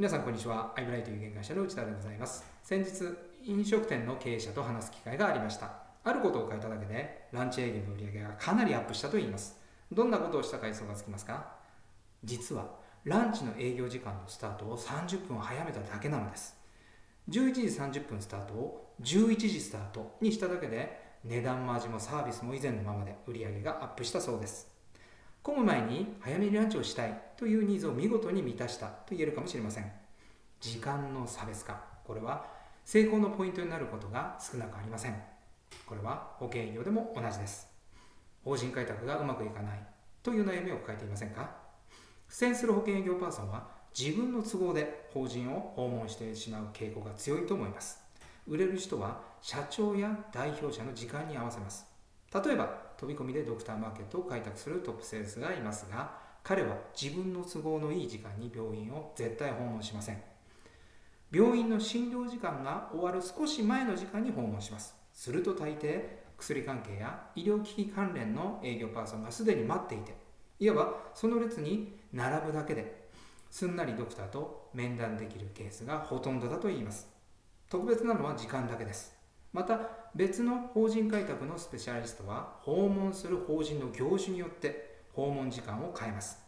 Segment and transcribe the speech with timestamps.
[0.00, 0.72] 皆さんこんにちは。
[0.78, 2.42] アイブライト有限会社の内田でございます。
[2.62, 2.90] 先日
[3.44, 5.72] 飲食店の経営者と話す機会がありました。
[6.02, 9.60] あることを変えただけでランチ営業の売り上げがかなりアップしたといいます。
[9.92, 11.52] どんなことをしたか予想がつきますか？
[12.24, 12.70] 実は
[13.04, 16.56] ランチの営業時間のスタートを30分早めただけなのです。
[17.28, 17.60] 11時
[18.00, 24.66] 30分スタートを11時スタートにしただけで値段も味もサービスも以前のままで売り上げがアップしたそうです。
[25.42, 29.90] 混む前に早めにランチをしたいというニーズを見事に満たしたと言えるかもしれません。
[30.60, 31.82] 時間の差別化。
[32.04, 32.46] これは
[32.84, 35.14] 成功のポイントになることが少なくありません。
[35.86, 37.68] これは保険営業でも同じです。
[38.44, 39.78] 法人開拓がうまくいかない
[40.22, 41.50] という悩みを抱えていませんか？
[42.28, 43.66] 苦戦する保険営業パーソンは
[43.98, 47.98] 自分の都合で法人を訪問してしまう傾向が強いと思います。
[48.46, 51.86] 売れる人は社長や代表者の時間に合わせます。
[52.32, 52.66] 例えば
[52.96, 60.22] 飛び込みでドクターマーケットを開拓するトップセールスがいますが彼は自分の都合のいい時間に病院を絶対訪問しません。
[61.32, 64.94] 病院の診療時間が終わる少し前の時間に訪問します。
[65.12, 66.02] すると大抵
[66.38, 70.14] 薬関係や医療機器関連の営業パーソンがすでに待っていて
[70.58, 73.06] いわばその列に並ぶだけで
[73.50, 77.08] すんなりドクターと面談できるケースがほとんどだと言います。
[77.68, 79.19] 特別なのは時間だけです。
[79.52, 79.80] また
[80.14, 86.38] 別の法人開拓のスペシャリストは訪問する法人の業種によって訪問時間を変えます。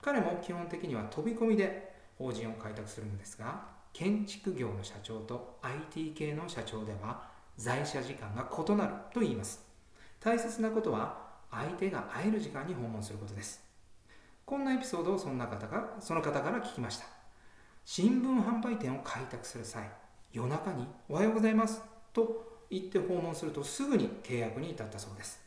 [0.00, 3.62] 彼も基本的には飛び込みで法人を開拓するのですが
[3.92, 9.64] 建築業の社長と IT 系の社長では在社時間が異なると言います。
[10.20, 11.18] 大切なことは
[11.50, 13.62] 相手が会える時間に訪問することです。
[14.44, 17.06] こんなエピソードをそんな方がその方から聞きました。
[17.84, 19.90] 新聞販売店を開拓する際
[20.32, 21.82] 夜中に「おはようございます」
[22.12, 25.40] と言って訪問するとすぐに契約に至ったそうです。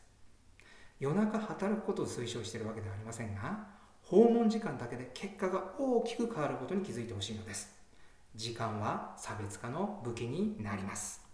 [0.98, 3.66] 夜中働くことを推奨しているわけではありませんが
[4.02, 7.74] 訪問時間だけで結果が大きく変わることに気づいてほしいのです。
[8.34, 11.25] 時間は差別化の武器になります。